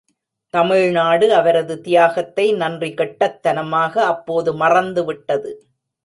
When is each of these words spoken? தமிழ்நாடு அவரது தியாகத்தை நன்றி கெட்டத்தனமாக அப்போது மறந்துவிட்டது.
தமிழ்நாடு 0.53 1.33
அவரது 1.33 1.75
தியாகத்தை 1.81 2.45
நன்றி 2.53 2.89
கெட்டத்தனமாக 2.91 3.93
அப்போது 4.03 4.51
மறந்துவிட்டது. 4.53 5.51